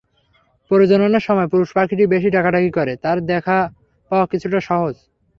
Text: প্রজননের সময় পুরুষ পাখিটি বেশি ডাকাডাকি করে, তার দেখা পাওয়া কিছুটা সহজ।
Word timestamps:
প্রজননের 0.71 1.23
সময় 1.27 1.47
পুরুষ 1.47 1.69
পাখিটি 1.73 2.03
বেশি 2.05 2.29
ডাকাডাকি 2.29 2.71
করে, 2.71 2.93
তার 3.03 3.17
দেখা 3.25 3.57
পাওয়া 4.11 4.25
কিছুটা 4.31 4.59
সহজ। 4.61 4.95